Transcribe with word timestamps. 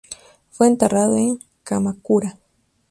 Fue 0.49 0.65
enterrado 0.65 1.15
en 1.15 1.37
Kamakura. 1.63 2.35